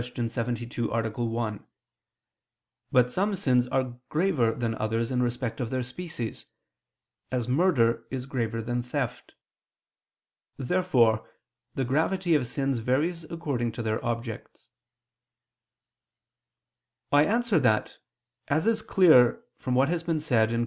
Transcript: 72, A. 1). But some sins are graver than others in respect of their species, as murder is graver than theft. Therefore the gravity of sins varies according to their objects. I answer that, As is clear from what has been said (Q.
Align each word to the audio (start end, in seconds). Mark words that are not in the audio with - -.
72, 0.03 0.91
A. 0.91 1.09
1). 1.11 1.67
But 2.91 3.11
some 3.11 3.35
sins 3.35 3.67
are 3.67 3.99
graver 4.09 4.51
than 4.53 4.73
others 4.73 5.11
in 5.11 5.21
respect 5.21 5.61
of 5.61 5.69
their 5.69 5.83
species, 5.83 6.47
as 7.31 7.47
murder 7.47 8.07
is 8.09 8.25
graver 8.25 8.63
than 8.63 8.81
theft. 8.81 9.33
Therefore 10.57 11.29
the 11.75 11.85
gravity 11.85 12.33
of 12.33 12.47
sins 12.47 12.79
varies 12.79 13.25
according 13.25 13.73
to 13.73 13.83
their 13.83 14.03
objects. 14.03 14.71
I 17.11 17.25
answer 17.25 17.59
that, 17.59 17.99
As 18.47 18.65
is 18.65 18.81
clear 18.81 19.43
from 19.59 19.75
what 19.75 19.89
has 19.89 20.01
been 20.01 20.19
said 20.19 20.49
(Q. 20.49 20.57